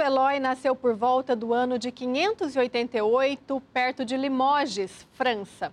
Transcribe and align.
Eloy 0.00 0.38
nasceu 0.38 0.74
por 0.74 0.94
volta 0.94 1.34
do 1.34 1.54
ano 1.54 1.78
de 1.78 1.90
588, 1.90 3.60
perto 3.72 4.04
de 4.04 4.16
Limoges, 4.16 5.06
França. 5.12 5.72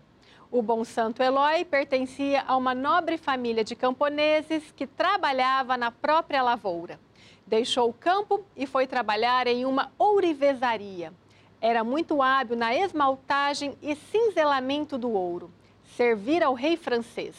O 0.51 0.61
bom 0.61 0.83
santo 0.83 1.23
Eloy 1.23 1.65
pertencia 1.65 2.43
a 2.47 2.55
uma 2.55 2.75
nobre 2.75 3.17
família 3.17 3.63
de 3.63 3.75
camponeses 3.75 4.71
que 4.75 4.85
trabalhava 4.85 5.75
na 5.77 5.91
própria 5.91 6.41
lavoura. 6.41 6.99
Deixou 7.45 7.89
o 7.89 7.93
campo 7.93 8.45
e 8.55 8.65
foi 8.65 8.87
trabalhar 8.87 9.47
em 9.47 9.65
uma 9.65 9.91
ourivesaria. 9.97 11.11
Era 11.59 11.83
muito 11.83 12.21
hábil 12.21 12.55
na 12.55 12.75
esmaltagem 12.75 13.77
e 13.81 13.95
cinzelamento 13.95 14.97
do 14.97 15.11
ouro. 15.11 15.51
Servir 15.95 16.43
ao 16.43 16.53
rei 16.53 16.77
francês. 16.77 17.35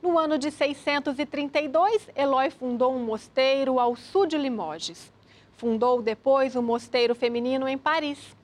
No 0.00 0.18
ano 0.18 0.38
de 0.38 0.50
632, 0.50 2.08
Eloy 2.14 2.50
fundou 2.50 2.94
um 2.94 3.04
mosteiro 3.04 3.78
ao 3.78 3.96
sul 3.96 4.26
de 4.26 4.38
Limoges. 4.38 5.14
Fundou 5.56 6.02
depois 6.02 6.54
um 6.54 6.60
mosteiro 6.60 7.14
feminino 7.14 7.66
em 7.66 7.78
Paris. 7.78 8.36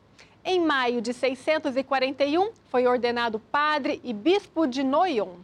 Em 0.43 0.59
maio 0.59 1.03
de 1.03 1.12
641, 1.12 2.53
foi 2.70 2.87
ordenado 2.87 3.39
padre 3.39 4.01
e 4.03 4.15
bispo 4.15 4.67
de 4.67 4.83
Noyon. 4.83 5.34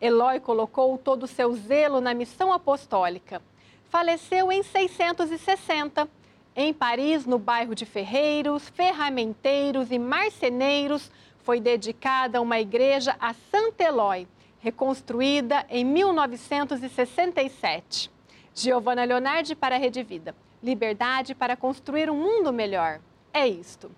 Eloy 0.00 0.40
colocou 0.40 0.96
todo 0.96 1.24
o 1.24 1.28
seu 1.28 1.52
zelo 1.54 2.00
na 2.00 2.14
missão 2.14 2.50
apostólica. 2.52 3.42
Faleceu 3.90 4.50
em 4.50 4.62
660. 4.62 6.08
Em 6.56 6.72
Paris, 6.72 7.26
no 7.26 7.38
bairro 7.38 7.74
de 7.74 7.84
Ferreiros, 7.84 8.70
Ferramenteiros 8.70 9.90
e 9.90 9.98
Marceneiros, 9.98 11.10
foi 11.40 11.60
dedicada 11.60 12.40
uma 12.40 12.58
igreja 12.58 13.14
a 13.20 13.34
Santo 13.34 13.78
Eloy, 13.80 14.26
reconstruída 14.58 15.66
em 15.68 15.84
1967. 15.84 18.10
Giovana 18.54 19.04
Leonardi 19.04 19.54
para 19.54 19.76
a 19.76 19.78
Rede 19.78 20.02
Vida. 20.02 20.34
Liberdade 20.64 21.34
para 21.34 21.58
construir 21.58 22.08
um 22.08 22.16
mundo 22.16 22.50
melhor. 22.50 22.98
É 23.34 23.46
isto. 23.46 23.90